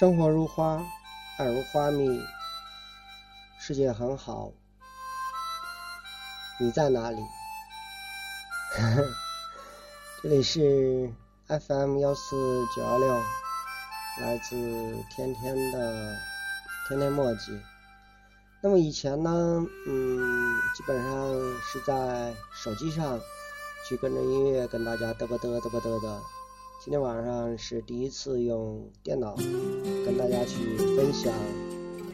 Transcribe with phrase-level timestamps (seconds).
[0.00, 0.82] 生活如花，
[1.36, 2.08] 爱如花蜜，
[3.58, 4.50] 世界很好。
[6.58, 7.20] 你在哪里？
[10.22, 11.12] 这里是
[11.48, 13.14] FM 幺四九幺六，
[14.22, 14.56] 来自
[15.14, 16.16] 天天的
[16.88, 17.60] 天天墨迹。
[18.62, 19.30] 那么以前呢，
[19.86, 23.20] 嗯，基本上是在手机上
[23.86, 26.22] 去跟着音乐跟大家嘚啵嘚嘚啵嘚的。
[26.82, 31.30] 今天晚上是第一次用电脑跟大家去分享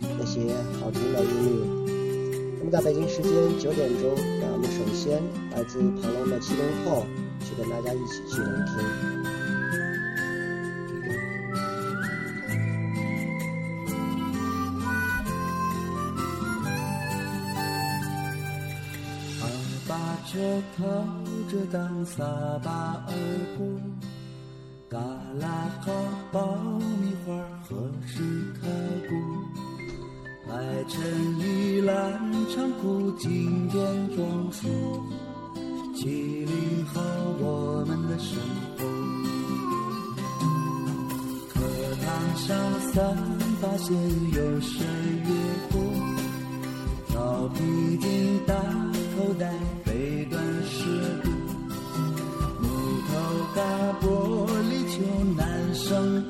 [0.00, 0.40] 那些
[0.80, 2.58] 好听的音乐。
[2.58, 7.06] 那么在北京时间九点钟，让我们首先来自庞龙的七零后
[7.44, 8.74] 去跟大家一起去聆听。
[20.28, 20.84] 这套
[21.48, 22.24] 着当撒
[22.62, 23.12] 把儿
[23.56, 23.80] 鼓，
[25.38, 25.48] 嘎啦
[25.84, 25.92] 哈
[26.32, 26.56] 爆
[27.00, 27.34] 米花
[27.68, 27.76] 何
[28.06, 28.22] 时
[28.60, 28.68] 开
[29.08, 29.14] 鼓？
[30.48, 31.00] 白衬
[31.38, 31.94] 衣蓝
[32.54, 34.68] 长裤经典装束，
[35.94, 37.02] 七零后
[37.38, 38.38] 我们的生
[38.76, 38.84] 活。
[41.52, 41.60] 课
[42.04, 43.16] 堂上三
[43.60, 43.94] 八线
[44.32, 44.84] 有谁
[55.86, 56.20] 生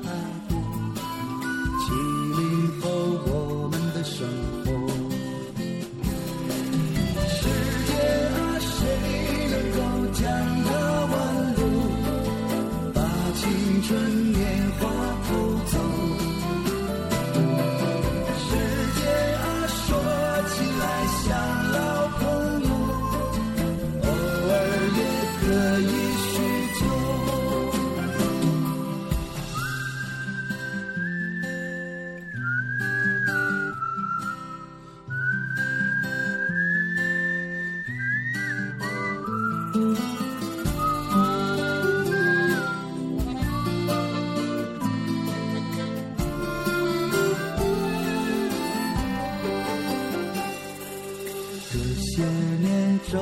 [53.09, 53.17] 皱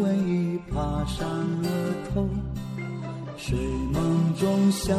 [0.00, 1.68] 纹已爬上额
[2.08, 2.26] 头
[3.36, 3.58] 睡
[3.92, 4.96] 梦中小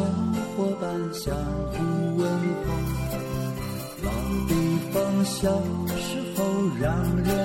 [0.56, 1.34] 伙伴相
[1.72, 2.28] 互问
[2.64, 2.72] 候
[4.04, 4.10] 老
[4.46, 4.54] 地
[4.92, 5.50] 方小
[5.98, 6.44] 时候
[6.80, 7.39] 让人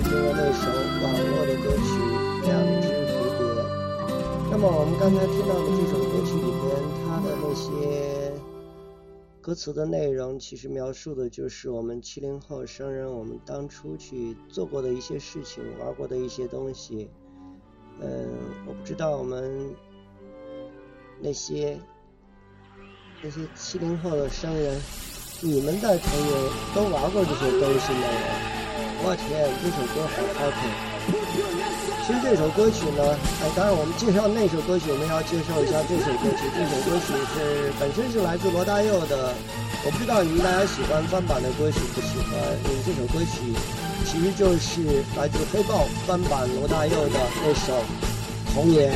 [0.00, 0.64] 龙是那首
[1.02, 1.82] 网络的歌曲
[2.46, 2.48] 《两
[2.80, 3.44] 只蝴蝶》。
[4.50, 6.72] 那么我们刚才听到的这首歌曲里边，
[7.04, 8.32] 它的那些
[9.42, 17.10] 歌词的内容，其实描述的就是我们七零后生人我们当初去做过的一些事情，玩过的一些东西。
[18.00, 18.28] 嗯，
[18.66, 19.74] 我不知道我们
[21.20, 21.78] 那些
[23.22, 24.80] 那些七零后的生人，
[25.42, 28.59] 你们的朋友都玩过这些东西没有？
[29.02, 30.68] 我天，这首歌好好听！
[32.04, 33.00] 其实这首歌曲呢，
[33.40, 36.44] 哎，当然我们介绍那首歌曲，我们要介绍一下这首歌曲。
[36.52, 39.32] 这首歌曲是本身是来自罗大佑的，
[39.84, 42.36] 我不知道你们大家喜欢翻版的歌曲不喜欢？
[42.68, 43.56] 因为这首歌曲
[44.04, 47.80] 其实就是来自黑豹翻版罗大佑的那首
[48.52, 48.92] 《童年》，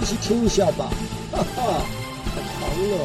[0.00, 0.88] 一起听一下吧，
[1.30, 1.84] 哈哈，
[2.32, 3.04] 太狂了！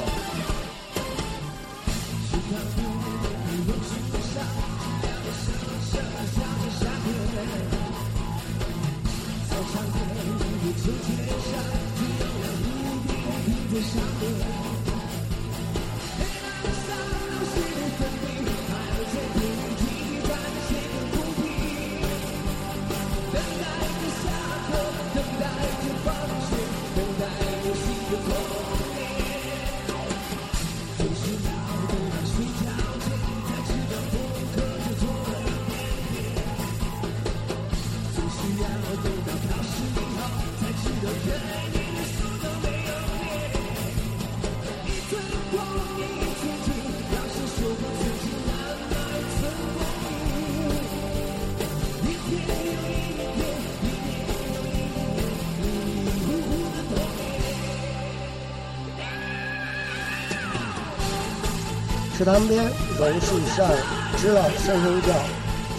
[62.25, 62.65] 塘边，
[62.97, 63.69] 榕树上，
[64.17, 65.13] 知了声声叫；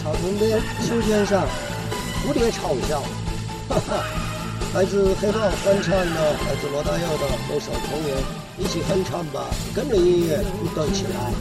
[0.00, 1.44] 草丛边，秋千上，
[2.22, 3.02] 蝴蝶嘲笑。
[3.68, 4.04] 哈哈，
[4.72, 8.16] 来自黑豹翻唱的，来自罗大佑的那首童年，
[8.58, 10.40] 一起哼唱吧，跟着音乐
[10.72, 11.32] 动起来。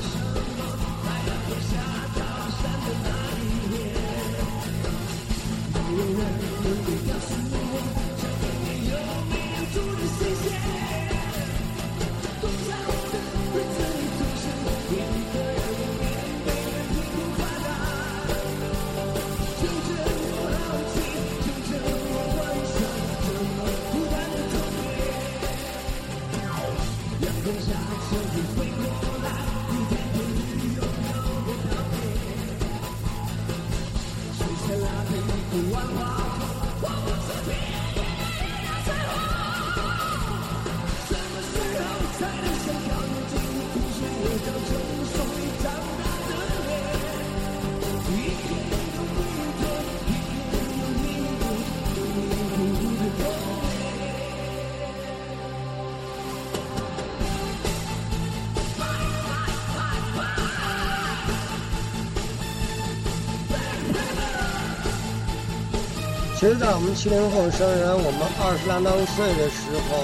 [66.45, 69.97] 其实，在我们七零后生人，我们二十来当岁的时候，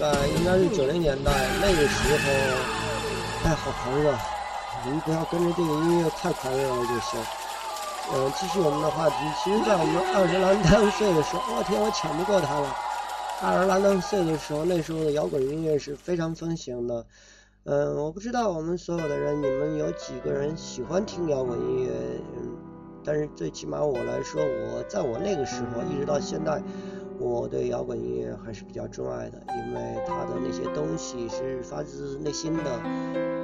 [0.00, 1.30] 在应该是九零年代
[1.60, 2.32] 那个时候，
[3.44, 4.16] 哎，好狂热！
[4.86, 7.20] 您不要跟着这个音乐太狂热了就行。
[8.14, 9.16] 嗯，继续我们的话题。
[9.44, 12.74] 其实，在我们二十来当岁的时候，我天，我抢不过他了。
[13.42, 17.04] 二十来当岁的时候，那时候的摇滚音乐是非常风行的。
[17.64, 21.90] 嗯，我不知道我们所有的人，你们有几个人喜欢听摇滚音乐？
[22.34, 22.56] 嗯。
[23.04, 26.62] 但是最起码我来说，我在我那个时候一直到现在，
[27.18, 32.80] 我对摇滚音乐还是比较钟爱的，因为它的那些东西是发自内心的，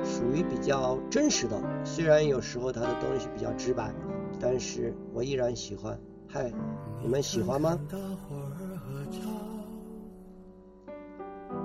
[0.04, 1.60] 属于比较真实的。
[1.84, 3.92] 虽然有时候它的东西比较直白，
[4.40, 5.98] 但是我依然喜欢。
[6.28, 6.52] 嗨，
[7.02, 7.78] 你们喜欢吗？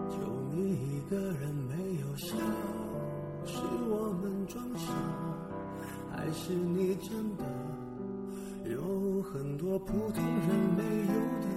[0.10, 0.16] 就
[0.52, 2.38] 你一个人没有笑，
[3.46, 3.58] 是
[3.90, 4.94] 我们装傻，
[6.10, 7.44] 还是你真的？
[9.34, 11.53] 很多普通人没有的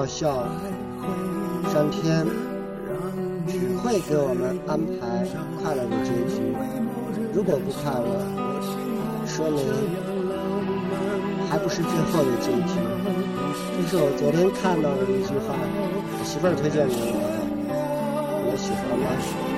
[0.00, 0.48] 要笑，
[1.70, 2.26] 上天
[3.46, 5.28] 只会给我们安排
[5.60, 6.40] 快乐的结局。
[7.34, 8.24] 如果不快乐，
[9.26, 9.60] 说明
[11.50, 12.80] 还不是最后的结局。
[13.76, 19.49] 这是我昨天看到的一句话，我媳妇儿推荐给我的，你喜欢吗？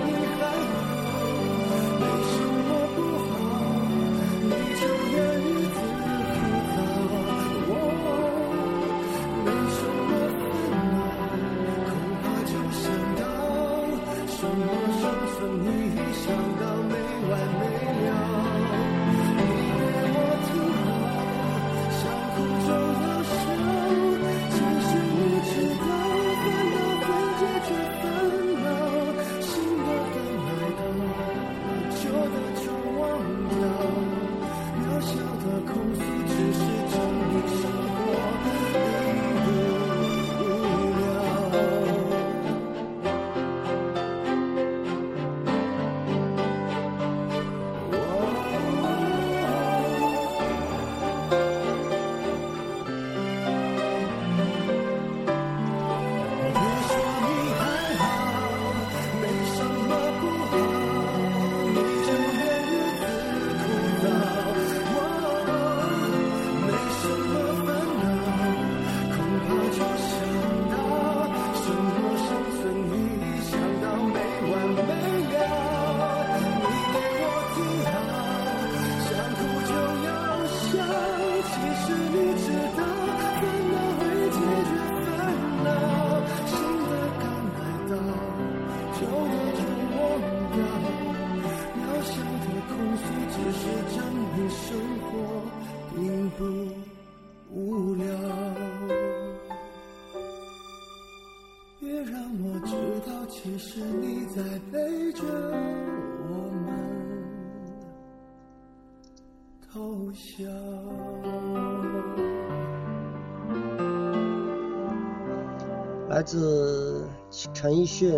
[116.23, 117.05] 来自
[117.53, 118.13] 陈奕迅，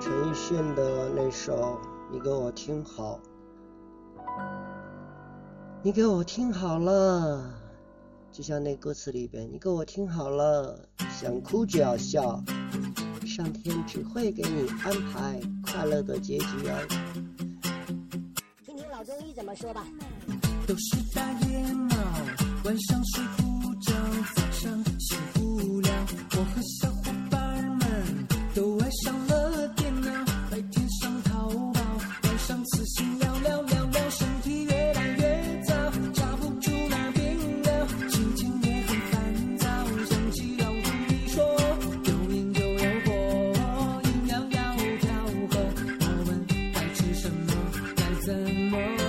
[0.00, 1.52] 陈奕迅的那首
[2.10, 3.20] 《你给我听好》，
[5.82, 7.44] 你给我听好了，
[8.30, 12.42] 就像那歌词里边，你给我听好了，想哭就要笑，
[13.26, 16.78] 上天只会给你安排快乐的结局啊。
[18.64, 19.84] 听听老中医怎么说吧。
[20.66, 21.96] 都是大野猫，
[22.64, 23.92] 晚上睡不着，
[24.36, 24.82] 早上
[48.22, 49.01] 该怎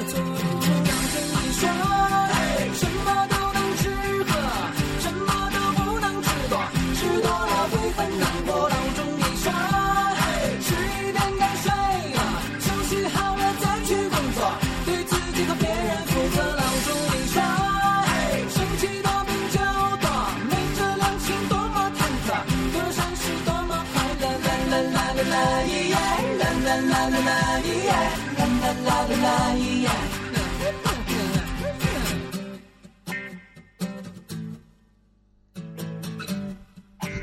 [29.05, 29.09] 我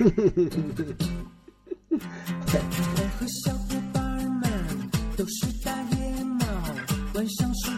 [3.19, 4.01] 和小伙伴
[4.41, 4.51] 们
[5.17, 6.47] 都是大野猫，
[7.15, 7.75] 晚上睡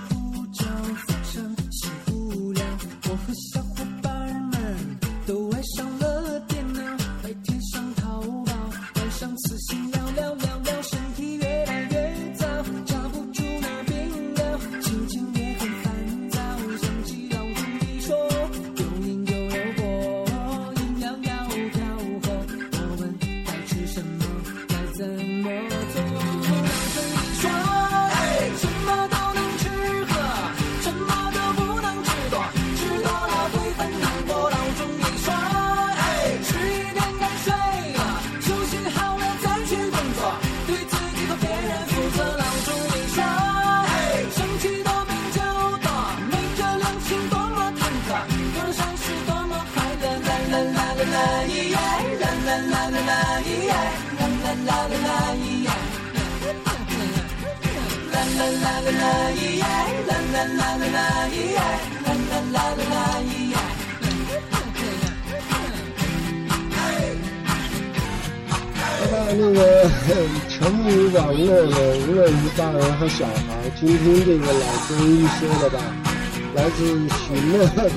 [58.38, 59.04] 啦啦啦啦
[59.36, 59.62] 咿耶，
[60.08, 60.98] 啦啦啦啦啦
[61.28, 61.56] 咿耶，
[62.04, 63.52] 啦啦啦啦啦咿耶。
[68.98, 69.58] 他把那个
[70.48, 73.40] 沉迷网络的，无论是大人和小孩，
[73.78, 75.78] 听听这个老中医说的吧，
[76.54, 77.90] 来自许诺的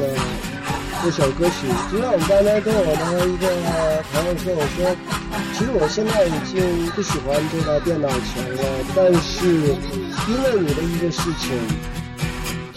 [1.03, 1.67] 这首歌曲。
[1.91, 3.45] 就像我们大家跟我的一个
[4.11, 4.77] 朋友说，我说，
[5.53, 8.59] 其实我现在已经不喜欢坐在电脑前了，
[8.95, 9.75] 但是
[10.27, 11.55] 因为你的一个事情，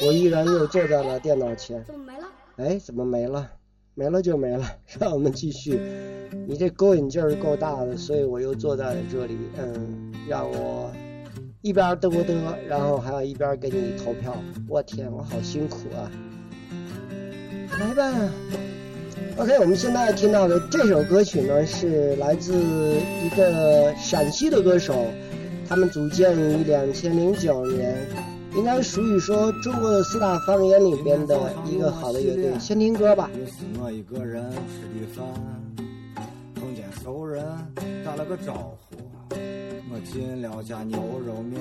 [0.07, 1.83] 我依然又坐在了电脑前。
[1.85, 2.27] 怎么没了？
[2.57, 3.51] 哎，怎么没了？
[3.95, 5.81] 没了就没了，让我们继续。
[6.47, 10.93] 你这勾引劲儿够大的，所以我又坐在了这里，嗯，让我
[11.63, 12.37] 一边嘚啵嘚，
[12.69, 14.37] 然后还要一边给你投票。
[14.69, 16.11] 我天，我好辛苦啊！
[17.81, 18.31] 来吧
[19.39, 22.53] ，OK，我们现在听到的这首歌曲呢，是来自
[23.25, 25.07] 一个陕西的歌手，
[25.69, 27.95] 他们组建于两千零九年，
[28.57, 32.59] 应该属于说中国的四大方言里边的一个好的乐队。
[32.59, 33.29] 先听歌吧。
[33.39, 35.27] 有是我一个人吃的饭，
[36.55, 37.45] 碰见熟人
[38.03, 38.97] 打了个招呼，
[39.93, 41.61] 我进了家牛肉面。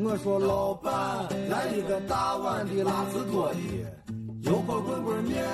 [0.00, 3.56] 我说老板，来一个大碗的辣子多的，
[4.40, 5.44] 油泼棍棍面。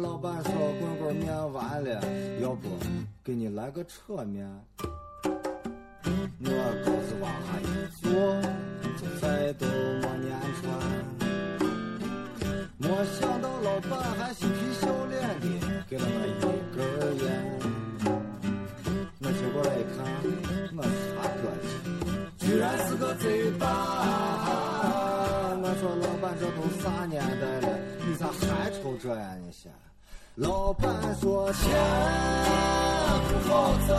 [0.00, 2.00] 老板说棍棍面完了，
[2.40, 2.68] 要不
[3.24, 4.48] 给你来个扯面。
[6.40, 6.46] 我
[6.84, 7.62] 钩子往下一
[8.00, 8.06] 坐，
[9.20, 10.30] 再都没撵
[10.60, 10.64] 穿。
[12.76, 12.86] 没
[13.18, 15.46] 想到老板还嬉皮笑脸的
[15.88, 16.38] 给了我一
[16.76, 16.78] 根
[17.24, 17.26] 烟。
[19.20, 19.98] 我接过来一看，
[20.76, 20.78] 我
[21.10, 21.68] 擦个去，
[22.46, 23.64] 居然是个贼大！
[25.60, 27.68] 我说老板，这都啥年代了，
[28.06, 29.34] 你咋还抽这呀？
[29.44, 29.72] 你先。
[30.40, 30.88] 老板
[31.20, 31.68] 说钱
[33.28, 33.96] 不好挣，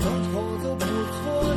[0.00, 0.32] 能抽
[0.64, 1.54] 就不错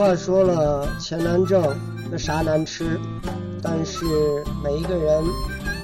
[0.00, 1.76] 话说了，钱难挣，
[2.10, 2.98] 那啥难吃，
[3.62, 4.06] 但是
[4.64, 5.22] 每一个人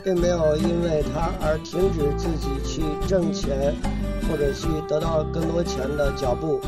[0.02, 3.74] 并没有因为它而停止自己去挣钱
[4.22, 6.58] 或者去得到更多钱的脚步。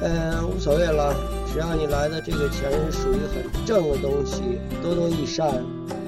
[0.00, 1.14] 嗯，无所谓了，
[1.52, 5.62] 只要你来的这个钱是属于很正的东西，多多益善，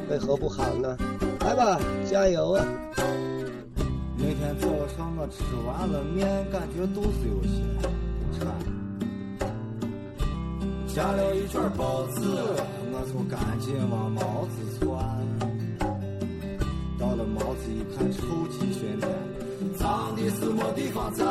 [0.09, 0.96] 为何不好呢？
[1.40, 1.78] 来吧，
[2.11, 2.64] 加油啊！
[4.16, 7.61] 那天早上我吃完了面，感觉肚子有些
[8.40, 8.48] 馋，
[10.96, 14.88] 夹了一卷包子，我就赶紧往帽子窜。
[16.98, 19.06] 到了帽子一看，臭气熏天，
[19.76, 21.26] 脏的是没地方站。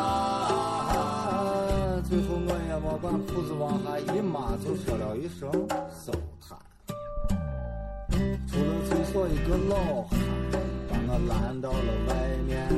[2.04, 5.52] 最后我也没管裤子往下一抹，就说了一声
[6.06, 6.56] 收摊。
[8.46, 10.14] 出了厕所，一个老汉
[10.88, 12.14] 把我拦到了外
[12.46, 12.70] 面，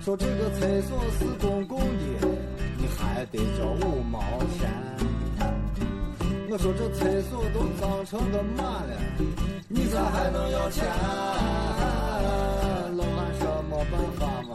[0.00, 1.82] 说这个厕所是公共的，
[2.96, 4.20] 还得交五毛
[4.58, 4.70] 钱。
[6.50, 8.94] 我说这厕所都脏成个嘛了，
[9.68, 10.86] 你咋还能要钱？
[12.96, 14.54] 老汉说没办法嘛，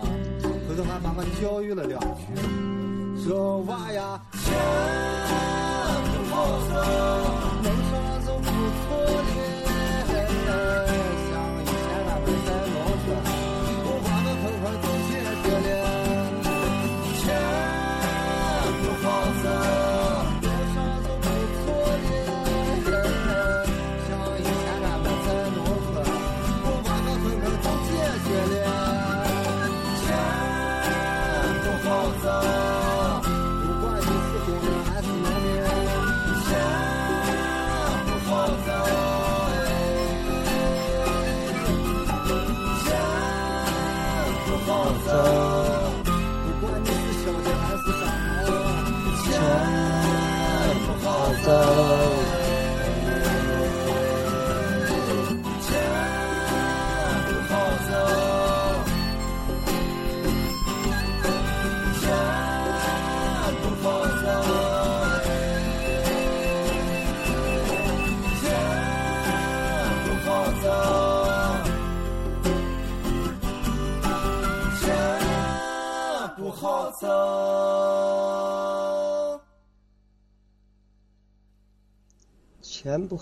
[0.67, 2.23] 回头还把我教育了两句。
[3.21, 4.53] 说娃呀，钱
[6.13, 6.35] 不好
[6.69, 7.48] 挣，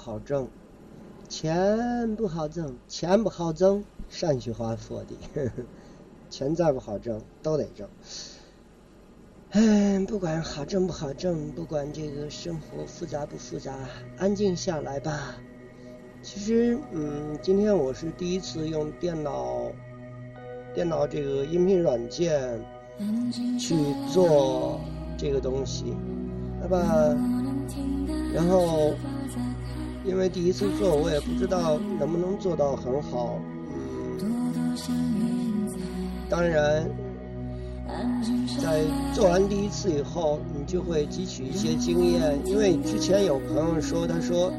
[0.07, 0.47] 好挣，
[1.27, 3.83] 钱不好挣，钱不好挣。
[4.07, 5.51] 陕西话说的，
[6.31, 7.89] 钱再不好挣，都得挣。
[9.49, 13.75] 哎，不管好挣不好挣，不管这个生活复杂不复杂，
[14.17, 15.35] 安静下来吧。
[16.21, 19.69] 其实，嗯，今天我是第一次用电脑，
[20.73, 22.57] 电脑这个音频软件
[23.59, 23.75] 去
[24.09, 24.79] 做
[25.17, 25.93] 这个东西，
[26.61, 27.13] 好吧？
[28.33, 28.93] 然后。
[30.07, 33.37] 因为第一次做，我也不知道能不能做到很好。
[36.29, 36.89] 当然，
[38.61, 42.39] 在做完第一次以后，你就会汲取一些经验。
[42.45, 44.51] 因为之前有朋友说，他说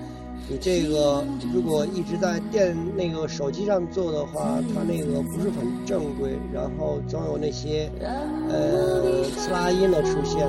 [0.49, 7.91] 你这个如果一直在电那个手机上做的话，它那个不是很正规，然后总有那些
[8.49, 10.47] 呃刺啦音的出现。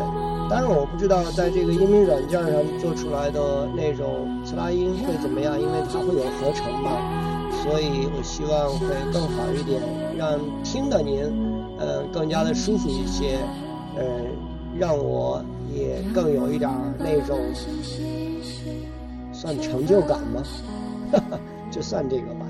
[0.50, 6.90] 当然我不知道在这个音频软件上做出来的那种刺啦音会怎么样，因为它会有合成嘛，
[7.62, 9.80] 所以我希望会更好一点，
[10.18, 11.24] 让听的您，
[11.78, 13.38] 呃，更加的舒服一些，
[13.96, 14.04] 呃，
[14.76, 15.40] 让我
[15.72, 17.38] 也更有一点那种
[19.32, 20.42] 算成就感吗？
[21.12, 22.46] 哈哈，就算这个吧。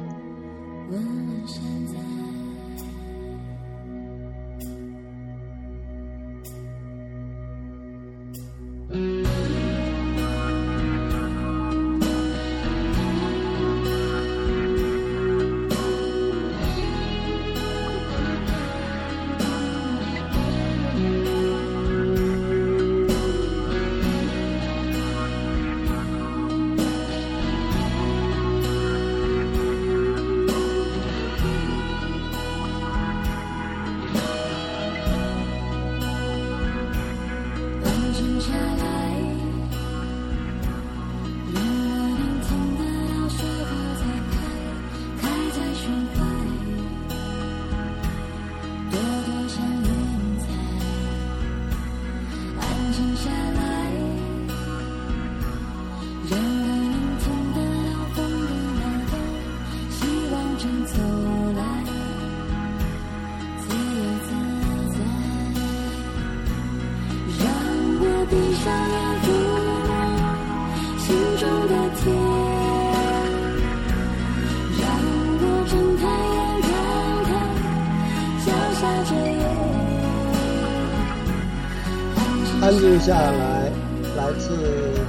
[82.80, 83.70] 安静下来，
[84.16, 84.56] 来自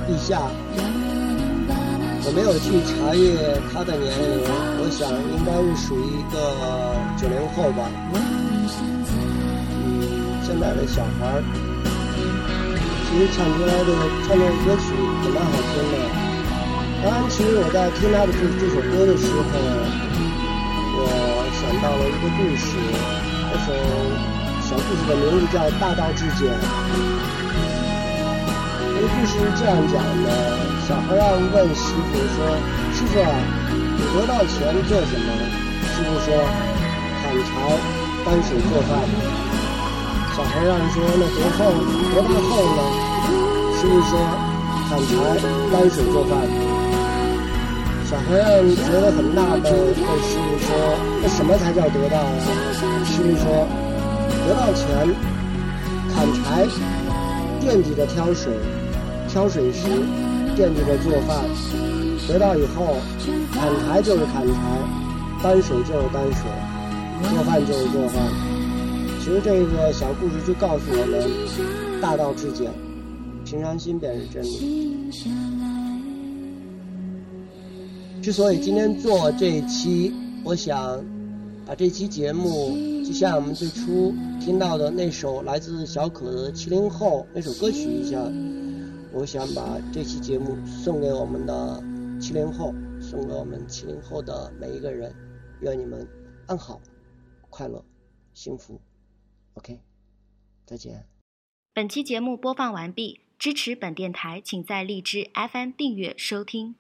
[0.05, 0.43] 地下。
[2.27, 4.43] 我没有去查阅他的年龄，
[4.83, 6.35] 我想应该是属于一个
[7.15, 7.87] 九零后吧。
[8.11, 9.87] 嗯，
[10.43, 11.39] 现在的小孩儿，
[13.07, 13.95] 其实唱出来的
[14.27, 14.91] 唱的歌曲
[15.23, 16.11] 也蛮好听的。
[17.07, 19.47] 当然，其实我在听他的这这首歌的时候，
[20.99, 21.07] 我
[21.55, 22.75] 想到了一个故事。
[23.47, 23.71] 这首
[24.71, 26.47] 小故事的名字叫《大道至简》。
[28.95, 30.31] 这个故事是这样讲的。
[30.87, 32.55] 小和尚问师傅说
[32.95, 33.35] ：“师傅啊，
[33.67, 35.27] 你得到钱做什么？”
[35.91, 36.39] 师傅说
[37.19, 37.51] ：“砍柴、
[38.25, 38.95] 担水做饭。”
[40.39, 41.75] 小和尚说：“那得后
[42.15, 42.81] 得到后呢？”
[43.75, 44.23] 师傅说
[44.87, 45.11] ：“砍柴、
[45.73, 46.47] 担水做饭。”
[48.07, 50.71] 小和尚觉得很纳闷，问师傅说
[51.23, 52.31] ：“那什么才叫得到啊？”
[53.11, 53.67] 师傅说
[54.51, 54.85] ：“得到钱，
[56.13, 56.67] 砍柴，
[57.61, 58.53] 惦记着挑水，
[59.29, 59.87] 挑水时。”
[60.57, 61.45] 惦记着做饭，
[62.29, 62.97] 得到以后，
[63.53, 64.53] 砍柴就是砍柴，
[65.41, 66.43] 担水就是担水，
[67.31, 68.21] 做饭就是做饭。
[69.21, 72.69] 其实这个小故事就告诉我们：大道至简，
[73.45, 75.09] 平常心便是真理。
[78.21, 81.01] 之所以今天做这一期，我想
[81.71, 88.25] 把这期节目就像我们最初听到的那首来自小可的《七零后》那首歌曲一样。
[89.13, 91.81] 我想把这期节目送给我们的
[92.21, 95.15] 七零后，送给我们七零后的每一个人，
[95.61, 96.05] 愿你们
[96.49, 96.81] 安好、
[97.49, 97.85] 快乐、
[98.35, 98.81] 幸福。
[99.55, 99.79] OK，
[100.67, 101.07] 再见。
[101.73, 106.80] 本期节目播放完毕，支持本电台，请在荔枝 FM 订阅收听。